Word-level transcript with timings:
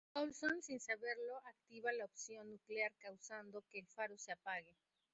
Coulson, 0.15 0.63
sin 0.63 0.79
saberlo, 0.79 1.37
activa 1.45 1.93
la 1.93 2.05
opción 2.05 2.49
nuclear 2.49 2.91
causando 2.97 3.61
que 3.69 3.77
el 3.81 3.87
Faro 3.87 4.17
se 4.17 4.31
apague. 4.31 4.75